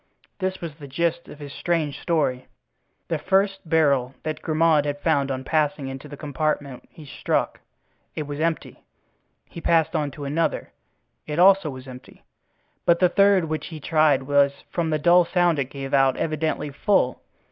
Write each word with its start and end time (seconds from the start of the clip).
This 0.39 0.61
was 0.61 0.73
the 0.79 0.87
gist 0.87 1.27
of 1.27 1.37
his 1.37 1.53
strange 1.53 1.99
story: 1.99 2.47
The 3.07 3.19
first 3.19 3.69
barrel 3.69 4.15
that 4.23 4.41
Grimaud 4.41 4.83
had 4.83 4.97
found 5.01 5.29
on 5.29 5.43
passing 5.43 5.89
into 5.89 6.07
the 6.07 6.17
compartment 6.17 6.87
he 6.89 7.05
struck—it 7.05 8.23
was 8.23 8.39
empty. 8.39 8.83
He 9.47 9.61
passed 9.61 9.95
on 9.95 10.09
to 10.09 10.25
another—it, 10.25 11.37
also, 11.37 11.69
was 11.69 11.87
empty, 11.87 12.23
but 12.83 12.97
the 12.97 13.09
third 13.09 13.45
which 13.45 13.67
he 13.67 13.79
tried 13.79 14.23
was, 14.23 14.63
from 14.71 14.89
the 14.89 14.97
dull 14.97 15.23
sound 15.23 15.59
it 15.59 15.65
gave 15.69 15.93
out, 15.93 16.17
evidently 16.17 16.71
full. 16.71 17.21